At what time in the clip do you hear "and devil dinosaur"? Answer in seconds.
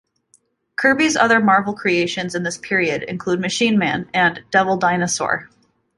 4.15-5.47